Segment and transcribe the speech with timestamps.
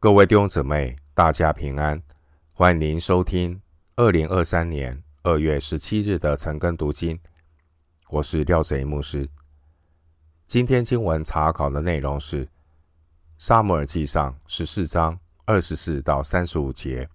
[0.00, 2.00] 各位弟兄姊妹，大家平安！
[2.52, 3.60] 欢迎您收听
[3.96, 7.18] 二零二三年二月十七日的晨更读经。
[8.10, 9.28] 我是廖哲一牧师。
[10.46, 12.46] 今天经文查考的内容是
[13.38, 17.04] 《撒母耳记上》十四章二十四到三十五节。《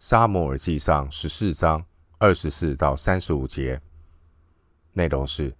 [0.00, 1.84] 撒母耳记上》十四章
[2.18, 3.80] 二十四到三十五节
[4.92, 5.54] 内容是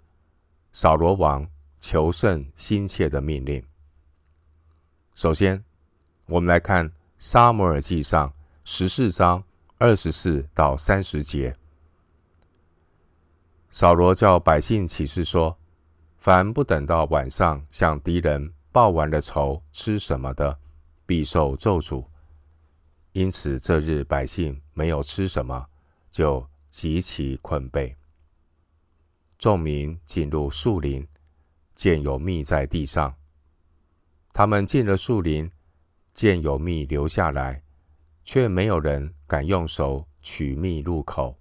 [0.73, 1.49] 扫罗王
[1.79, 3.65] 求胜心切的命令。
[5.15, 5.63] 首先，
[6.27, 8.31] 我们来看《撒母耳记上》
[8.65, 9.45] 十四章
[9.77, 11.55] 二十四到三十节。
[13.71, 15.59] 扫罗叫百姓起誓说
[16.19, 20.59] ：“凡不等到晚上向敌人报完了仇，吃什么的，
[21.05, 22.07] 必受咒诅。”
[23.13, 25.67] 因此，这日百姓没有吃什么，
[26.11, 27.95] 就极其困惫。
[29.39, 31.07] 众民进入树林，
[31.75, 33.15] 见有蜜在地上。
[34.33, 35.51] 他们进了树林，
[36.15, 37.63] 见有蜜留下来，
[38.25, 41.39] 却没有人敢用手取蜜入口，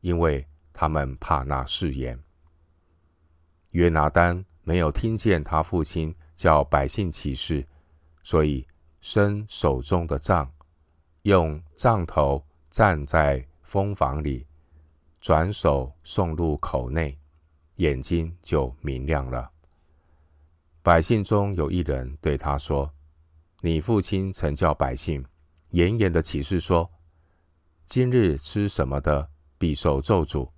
[0.00, 2.18] 因为他们怕那誓言。
[3.72, 7.66] 约拿单没有听见他父亲叫百姓起誓，
[8.22, 8.66] 所以
[9.00, 10.48] 伸手中的杖，
[11.22, 14.46] 用杖头蘸在蜂房里，
[15.20, 17.18] 转手送入口内，
[17.78, 19.50] 眼睛就明亮了。
[20.84, 22.92] 百姓中有一人对他说
[23.62, 25.24] ：“你父亲曾叫百姓
[25.70, 26.90] 严严的起誓说，
[27.86, 30.50] 今日吃什么的必受咒诅，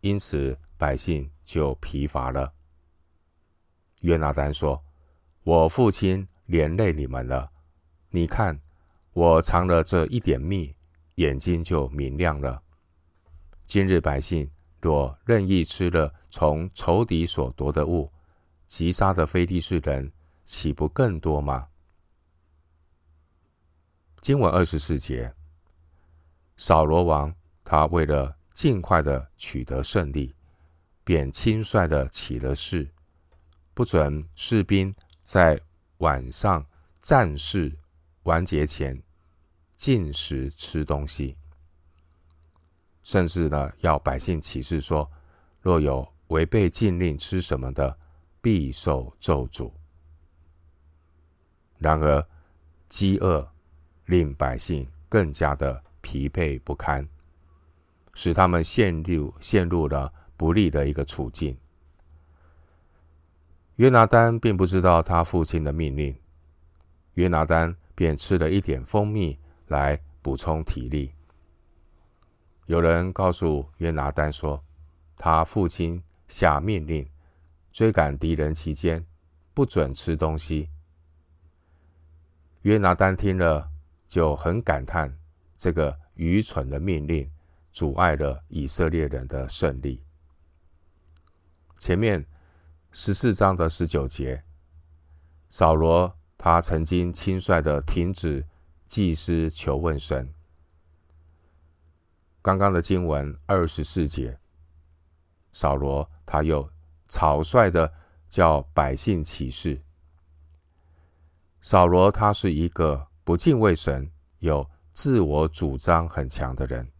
[0.00, 2.52] 因此百姓就疲乏了。”
[4.02, 4.82] 约拿单说
[5.44, 7.48] ：“我父亲连累你们了。
[8.10, 8.60] 你看，
[9.12, 10.74] 我尝了这一点蜜，
[11.14, 12.60] 眼睛就明亮了。
[13.66, 18.10] 今日百姓若任意吃了从仇敌所夺的物，”
[18.68, 20.12] 击杀的非利士人
[20.44, 21.68] 岂不更多吗？
[24.20, 25.34] 经文二十四节，
[26.58, 30.34] 扫罗王他为了尽快的取得胜利，
[31.02, 32.92] 便轻率的起了誓，
[33.72, 35.58] 不准士兵在
[35.98, 36.64] 晚上
[37.00, 37.74] 战事
[38.24, 39.02] 完结前
[39.76, 41.38] 禁食吃东西，
[43.02, 45.10] 甚至呢要百姓起誓说，
[45.62, 47.98] 若有违背禁令吃什么的。
[48.40, 49.70] 必受咒诅。
[51.78, 52.26] 然而，
[52.88, 53.48] 饥饿
[54.06, 57.08] 令百姓更加的疲惫不堪，
[58.14, 61.56] 使他们陷入陷入了不利的一个处境。
[63.76, 66.18] 约拿丹并不知道他父亲的命令，
[67.14, 69.38] 约拿丹便吃了一点蜂蜜
[69.68, 71.12] 来补充体力。
[72.66, 74.64] 有人告诉约拿丹说，
[75.16, 77.08] 他父亲下命令。
[77.78, 79.06] 追赶敌人期间，
[79.54, 80.68] 不准吃东西。
[82.62, 83.70] 约拿单听了
[84.08, 85.16] 就很感叹，
[85.56, 87.30] 这个愚蠢的命令
[87.70, 90.02] 阻碍了以色列人的胜利。
[91.78, 92.26] 前面
[92.90, 94.42] 十四章的十九节，
[95.48, 98.44] 扫罗他曾经轻率的停止
[98.88, 100.34] 祭司求问神。
[102.42, 104.36] 刚刚的经文二十四节，
[105.52, 106.68] 扫罗他又。
[107.08, 107.92] 草率的
[108.28, 109.82] 叫百姓起誓。
[111.60, 116.92] 扫罗他是一个不敬畏神、有自我主张很强的人，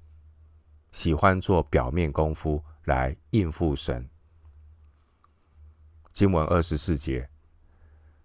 [0.90, 4.08] 喜欢做表面功夫来应付神。
[6.12, 7.30] 经文二十四节，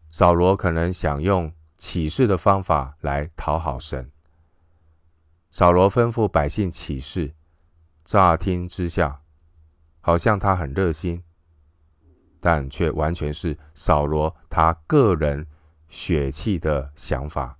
[0.09, 4.11] 扫罗可能想用起誓的方法来讨好神。
[5.51, 7.35] 扫罗吩咐百姓起誓，
[8.03, 9.21] 乍听之下，
[10.01, 11.23] 好像他很热心。
[12.45, 15.47] 但却完全是扫罗他个人
[15.87, 17.57] 血气的想法，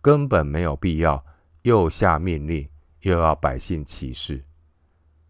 [0.00, 1.24] 根本没有必要
[1.62, 2.68] 又下命令，
[3.02, 4.44] 又要百姓起誓，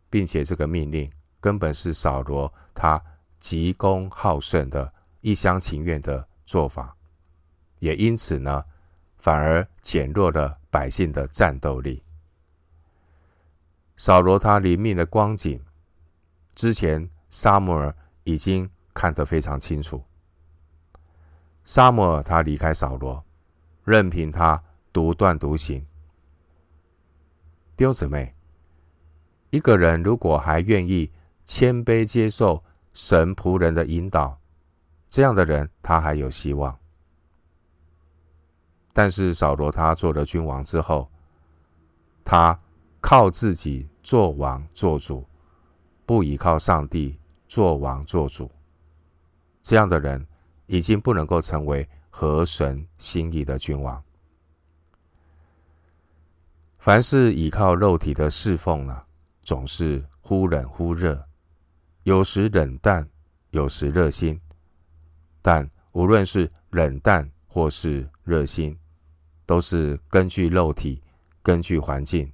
[0.09, 3.03] 并且这个命令根本是扫罗他
[3.37, 6.97] 急功好胜的一厢情愿的做法，
[7.81, 8.64] 也因此呢，
[9.19, 12.02] 反而减弱了百姓的战斗力。
[13.94, 15.62] 扫罗他临命的光景，
[16.55, 17.94] 之前撒母耳。
[18.24, 20.02] 已经看得非常清楚。
[21.64, 23.24] 撒母耳他离开扫罗，
[23.84, 25.86] 任凭他独断独行。
[27.76, 28.34] 丢姊妹，
[29.50, 31.10] 一个人如果还愿意
[31.44, 34.38] 谦卑接受神仆人的引导，
[35.08, 36.78] 这样的人他还有希望。
[38.92, 41.10] 但是扫罗他做了君王之后，
[42.24, 42.58] 他
[43.00, 45.26] 靠自己做王做主，
[46.04, 47.19] 不依靠上帝。
[47.52, 48.50] 做王做主，
[49.62, 50.26] 这样的人
[50.69, 54.02] 已经不能够成为合神心意的君王。
[56.78, 59.02] 凡是依靠肉体的侍奉呢，
[59.43, 61.22] 总是忽冷忽热，
[62.04, 63.06] 有时冷淡，
[63.50, 64.40] 有时热心。
[65.43, 68.75] 但无论是冷淡或是热心，
[69.44, 71.02] 都是根据肉体、
[71.43, 72.32] 根据环境，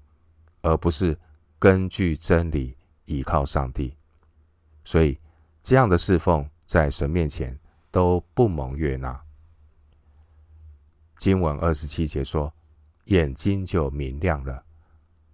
[0.60, 1.18] 而不是
[1.58, 2.76] 根据真理，
[3.06, 3.92] 依靠上帝。
[4.88, 5.18] 所以，
[5.62, 7.58] 这样的侍奉在神面前
[7.90, 9.20] 都不蒙悦纳。
[11.18, 12.50] 经文二十七节说。
[13.08, 14.62] 眼睛就明亮了，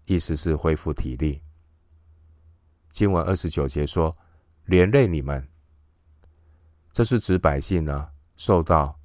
[0.04, 1.42] 意思是恢复体力。
[2.90, 4.16] 经文二十九节说
[4.66, 5.44] ：“连累你们。”
[6.94, 8.96] 这是指百姓呢，受到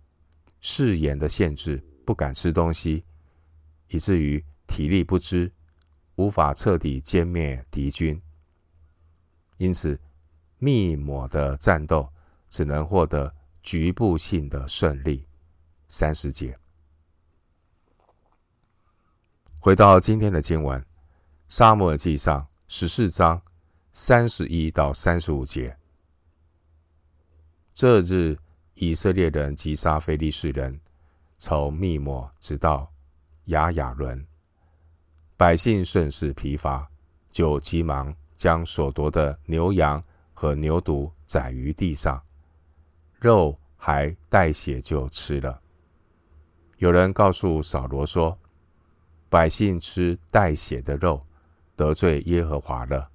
[0.62, 3.04] 誓言的限制，不敢吃东西，
[3.88, 5.52] 以至于体力不支，
[6.18, 8.22] 无法彻底歼灭敌军。
[9.58, 10.00] 因此，
[10.60, 12.08] 密抹的战斗
[12.48, 13.34] 只能获得
[13.64, 15.26] 局部性的胜利。
[15.88, 16.56] 三十节。
[19.60, 20.80] 回到今天的经文，
[21.48, 23.42] 《沙漠记上》十四章
[23.92, 25.76] 三十一到三十五节。
[27.74, 28.38] 这日，
[28.76, 30.80] 以色列人击杀非利士人，
[31.38, 32.92] 从密抹直到
[33.46, 34.26] 亚雅伦。
[35.36, 36.88] 百姓甚是疲乏，
[37.32, 40.04] 就急忙将所夺的牛羊
[40.40, 42.24] 和牛犊宰于地上，
[43.20, 45.62] 肉还带血就吃了。
[46.78, 48.40] 有人告诉扫罗说。
[49.28, 51.24] 百姓吃带血的肉，
[51.76, 53.12] 得罪耶和华了。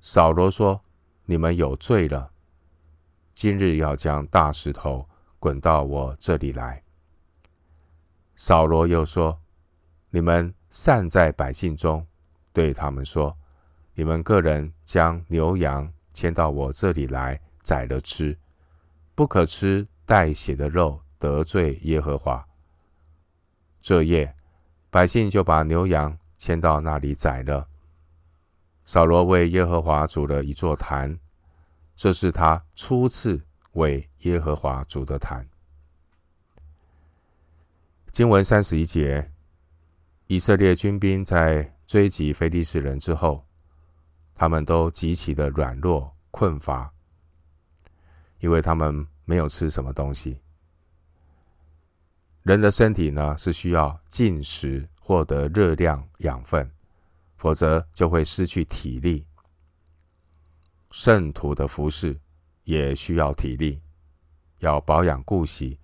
[0.00, 0.80] 扫罗说
[1.26, 2.32] ：“你们有罪了。
[3.34, 5.06] 今日要将大石头
[5.38, 6.82] 滚到我这里来。”
[8.36, 9.38] 扫罗又说
[10.08, 12.06] ：“你们散在百姓中，
[12.50, 13.36] 对他们说：
[14.00, 18.38] 你们个人将牛羊牵到我这里来宰了吃，
[19.14, 22.48] 不可吃带血的肉，得罪耶和华。”
[23.78, 24.34] 这夜。
[24.88, 27.68] 百姓就把牛羊牵到那里宰了。
[28.86, 31.20] 扫罗为耶和华筑了一座坛，
[31.94, 33.42] 这是他初次
[33.72, 35.46] 为耶和华筑的坛。
[38.10, 39.30] 经文三十一节，
[40.26, 43.44] 以色列军兵在追击非利士人之后，
[44.40, 46.90] 他们都极其的软弱困乏，
[48.38, 50.40] 因为他们没有吃什么东西。
[52.44, 56.72] 人的身体呢，是需要进食获得热量养分，
[57.36, 59.26] 否则就会失去体力。
[60.90, 62.18] 圣徒的服侍
[62.64, 63.82] 也需要体力，
[64.60, 65.78] 要保养顾惜，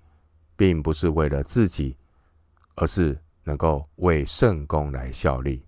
[0.57, 1.95] 并不是为了自己，
[2.77, 5.63] 而是能够为圣工来效力。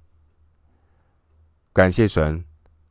[1.74, 2.42] 感谢神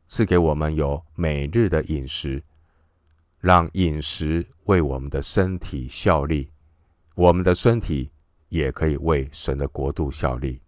[0.07, 2.41] 赐给我们有每日的饮食，
[3.39, 6.49] 让饮食为我们的身体效力。
[7.13, 8.11] 我们的身体
[8.49, 10.61] 也可以为神的国度效力。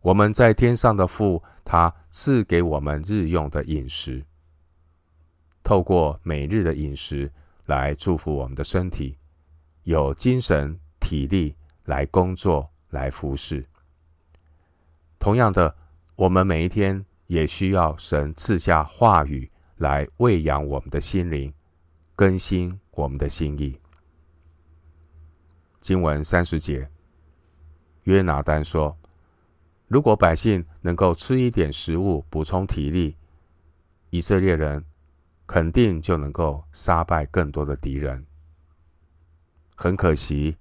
[0.00, 4.24] 我们在天上的父，他赐给我们日用的饮食，
[5.62, 7.32] 透过每日的饮食
[7.66, 9.16] 来祝福我们的身体，
[9.84, 13.66] 有精神体力来工作来服侍。
[15.18, 15.76] 同样的，
[16.16, 21.54] 我们每一天也需要神赐下话语来喂养我们的心灵，
[22.16, 23.78] 更新我们的心意。
[25.80, 26.90] 经文三十节，
[28.04, 28.98] 约拿单说
[29.86, 33.16] ：“如果百姓能够吃一点食物补充体力，
[34.10, 34.84] 以色列人
[35.46, 38.26] 肯定就能够杀败更多的敌人。
[39.76, 40.56] 很可惜，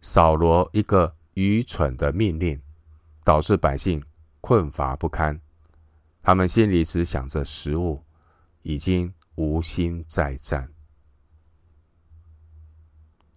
[0.00, 2.60] 扫罗一个愚蠢的命令，
[3.24, 4.02] 导致百姓
[4.40, 5.40] 困乏不堪，
[6.28, 8.04] 他们心里只想着食物，
[8.60, 10.70] 已经无心再战。”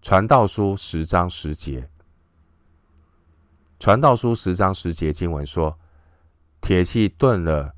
[0.04, 1.90] 传道书十章十节，
[3.80, 5.80] 传道书十章十节经文说
[6.60, 7.74] ：“铁器钝了，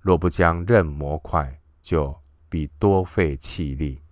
[0.00, 2.20] 若不将刃磨快，就
[2.50, 4.02] 必多费气力；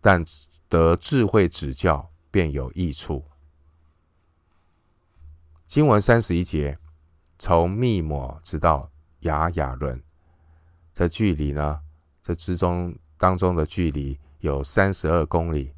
[0.00, 0.24] 但
[0.68, 3.24] 得智慧指教，便有益处。”
[5.66, 6.78] 经文三十一节，
[7.36, 8.88] 从密抹直到
[9.22, 10.00] 雅雅伦，
[10.94, 11.80] 这距离呢？
[12.22, 15.72] 这之中当中的距离有三十二公里。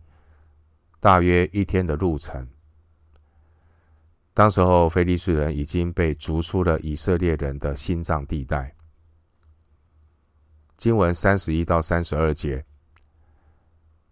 [1.01, 2.49] 大约一天的路程。
[4.33, 8.75] 当时候，非利士人已经被逐出了以色列人的心脏地带。
[10.77, 12.65] 经文三十一到三十二节，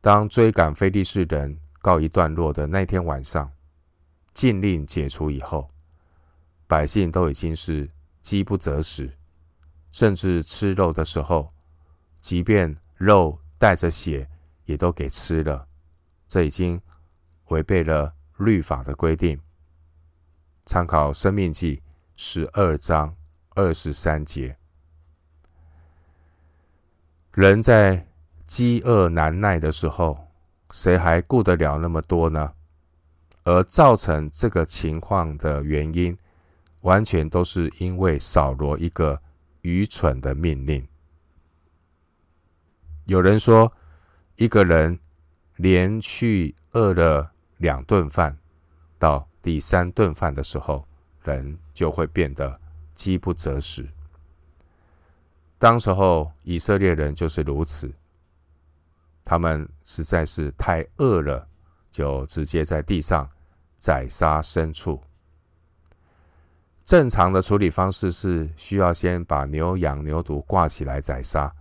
[0.00, 3.50] 当追赶非利士人告一段落的那天晚上，
[4.32, 5.70] 禁令解除以后，
[6.66, 9.10] 百姓都已经是饥不择食，
[9.92, 11.52] 甚至吃肉的时候，
[12.20, 14.28] 即便肉带着血，
[14.64, 15.68] 也都给吃了，
[16.26, 16.80] 这已经
[17.48, 19.38] 违背了律法的规定。
[20.64, 21.76] 参考《生命记》
[22.16, 23.14] 十二章
[23.50, 24.56] 二十三节，
[27.34, 28.06] 人在
[28.46, 30.28] 饥饿难耐的时候，
[30.70, 32.54] 谁还顾得了那么多呢？
[33.44, 36.16] 而造成这个情况的原因，
[36.82, 39.20] 完全都是因为扫罗一个
[39.62, 40.86] 愚蠢的命令。
[43.06, 43.72] 有人说，
[44.36, 44.98] 一个人
[45.56, 48.38] 连续饿了两顿饭，
[48.98, 50.86] 到第三顿饭的时候，
[51.24, 52.60] 人就会变得
[52.94, 53.88] 饥不择食。
[55.58, 57.92] 当时候以色列人就是如此，
[59.24, 61.48] 他们实在是太饿了，
[61.90, 63.28] 就直接在地上
[63.76, 65.00] 宰杀牲畜。
[66.84, 71.52] 正常的处理方式是需要先把牛羊牛犊挂起来宰杀，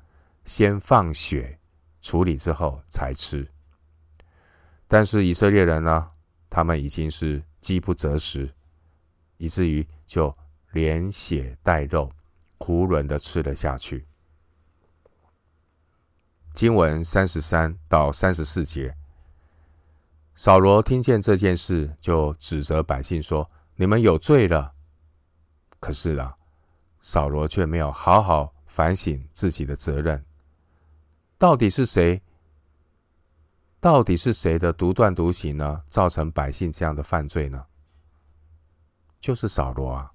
[0.46, 1.60] 先放血
[2.02, 3.48] 处理之后才吃。
[4.88, 6.10] 但是以色列人呢，
[6.50, 8.52] 他们已经是饥不择食，
[9.38, 10.36] 以至于就
[10.72, 12.12] 连血带肉，
[12.58, 14.06] 囫囵的吃了下去。
[16.54, 18.94] 经文三十三到三十四节，
[20.36, 24.74] 扫罗听见这件事，就指责百姓说：“你们有罪了。”
[25.82, 26.38] 可是啊，
[27.02, 30.24] 扫罗却没有好好反省自己的责任。
[31.38, 32.22] 到底是谁？
[33.80, 35.84] 到底是谁的独断独行呢？
[35.90, 37.66] 造成百姓这样的犯罪呢？
[39.20, 40.12] 就是扫罗啊。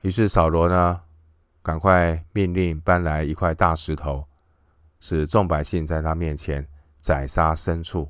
[0.00, 1.02] 于是扫罗呢，
[1.62, 4.26] 赶快命令搬来一块大石头，
[5.00, 6.66] 使众百姓在他面前
[6.98, 8.08] 宰杀牲畜。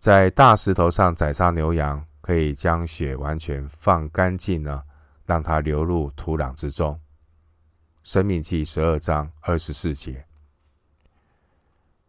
[0.00, 4.84] 在大石头上宰杀牛羊，可以将血完全放干净呢，
[5.26, 6.98] 让它流入土壤之中。
[8.02, 10.26] 申命记十二章二十四节。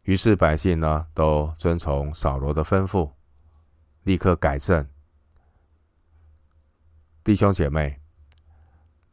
[0.04, 3.12] 于是百姓呢，都遵从扫罗的吩咐，
[4.04, 4.88] 立刻改正。
[7.22, 8.00] 弟兄姐妹，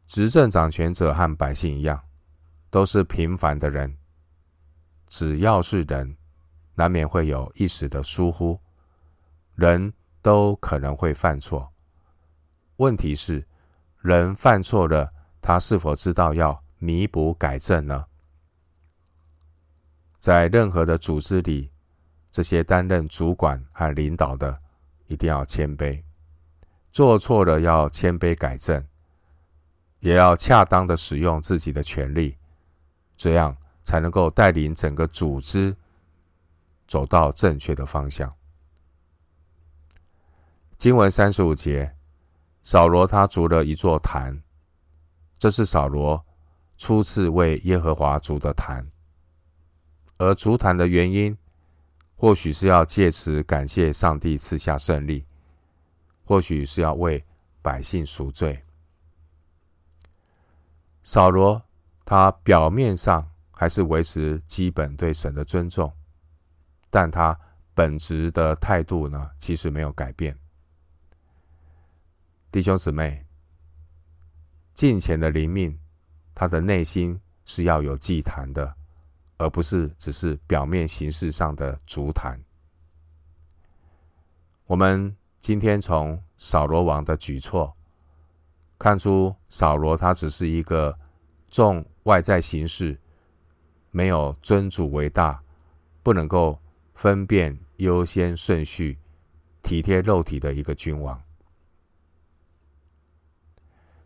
[0.06, 2.00] 执政掌权者和百姓一样，
[2.70, 3.98] 都是平凡的人。
[5.08, 6.16] 只要是人，
[6.76, 8.60] 难免会有一时的疏忽，
[9.56, 11.72] 人都可能会犯错。
[12.76, 13.46] 问题是，
[14.00, 15.12] 人犯错了，
[15.42, 18.06] 他是否知道要弥补改正呢？
[20.18, 21.70] 在任何的组织里，
[22.30, 24.60] 这些担任主管和领导的
[25.06, 26.02] 一定要谦卑，
[26.92, 28.86] 做错了要谦卑改正，
[29.98, 32.36] 也要恰当的使用自己的权力，
[33.16, 35.76] 这样才能够带领整个组织
[36.86, 38.32] 走到正确的方向。
[40.82, 41.94] 经文三十五节，
[42.64, 44.42] 扫罗他筑了一座坛，
[45.38, 46.26] 这是扫罗
[46.76, 48.84] 初次为耶和华筑的坛。
[50.16, 51.38] 而筑坛的原因，
[52.16, 55.24] 或许是要借此感谢上帝赐下胜利，
[56.24, 57.24] 或许是要为
[57.62, 58.60] 百姓赎罪。
[61.04, 61.62] 扫罗
[62.04, 65.92] 他表面上还是维持基本对神的尊重，
[66.90, 67.38] 但他
[67.72, 70.36] 本质的态度呢，其实没有改变。
[72.52, 73.24] 弟兄姊妹，
[74.74, 75.80] 敬虔的灵命，
[76.34, 78.76] 他的内心是要有祭坛的。
[79.38, 82.38] 而不是只是表面形式上的足坛。
[84.66, 87.74] 我们今天从扫罗王的举措
[88.78, 90.96] 看出，扫罗他只是一个
[91.50, 93.00] 重外在形式，
[93.90, 95.42] 没有尊主为大，
[96.02, 96.60] 不能够
[96.94, 98.98] 分辨优先顺序，
[99.62, 101.20] 体贴肉体的一个君王。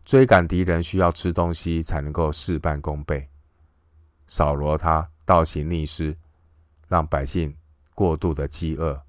[0.07, 3.29] 追赶敌人需要吃东西才能够事半功倍。
[4.25, 5.11] 扫罗他。
[5.25, 6.15] 倒行逆施，
[6.87, 7.57] 让百姓
[7.93, 9.03] 过度的饥饿。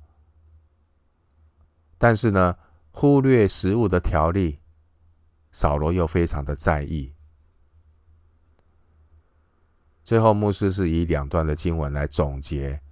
[1.97, 2.59] 但是呢，
[2.91, 4.59] 忽略食物的条例，
[5.53, 7.15] 扫罗又非常的在意。
[10.03, 12.83] 最后，牧师是以两段的经文来总结：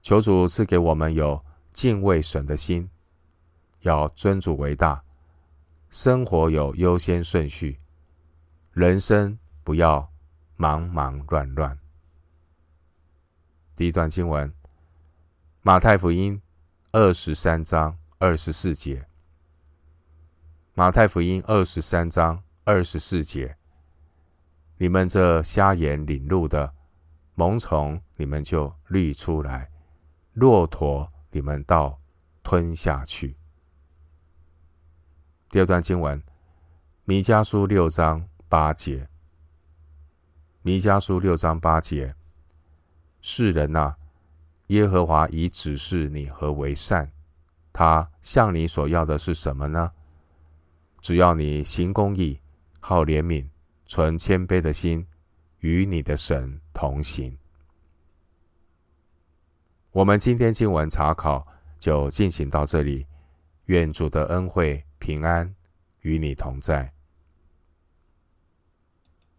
[0.00, 2.88] 求主赐给我们有敬畏神的心，
[3.80, 5.02] 要尊主为大，
[5.92, 7.78] 生活有优先顺序，
[8.72, 10.10] 人生不要
[10.56, 11.78] 忙忙乱乱。
[13.76, 14.50] 第一段经文，
[15.60, 16.40] 马太福音
[16.92, 19.06] 二十三章二十四节。
[20.72, 23.58] 马太福音二十三章二十四节，
[24.78, 26.72] 你们这瞎眼领路的，
[27.34, 29.70] 虻虫你们就滤出来，
[30.32, 32.00] 骆驼你们倒
[32.42, 33.36] 吞下去。
[35.52, 36.22] 第二段经文，
[37.04, 39.06] 弥迦书六章八节。
[40.62, 42.14] 弥迦书六章八节
[43.20, 43.98] 世人啊，
[44.68, 47.12] 耶和华已指示你何为善，
[47.70, 49.92] 他向你所要的是什么呢？
[51.02, 52.40] 只要你行公义，
[52.80, 53.46] 好怜悯，
[53.84, 55.06] 存谦卑的心，
[55.58, 57.36] 与你的神同行。
[59.90, 61.46] 我们今天经文查考
[61.78, 63.06] 就进行到这里，
[63.66, 65.52] 愿主的恩惠平安
[66.02, 66.91] 与你同在。